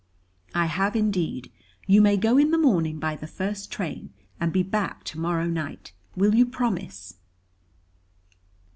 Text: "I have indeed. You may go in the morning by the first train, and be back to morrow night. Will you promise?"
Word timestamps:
"I 0.55 0.65
have 0.65 0.95
indeed. 0.95 1.51
You 1.85 2.01
may 2.01 2.17
go 2.17 2.39
in 2.39 2.49
the 2.49 2.57
morning 2.57 2.97
by 2.97 3.15
the 3.15 3.27
first 3.27 3.71
train, 3.71 4.11
and 4.39 4.51
be 4.51 4.63
back 4.63 5.03
to 5.03 5.19
morrow 5.19 5.45
night. 5.45 5.93
Will 6.15 6.33
you 6.33 6.47
promise?" 6.47 7.17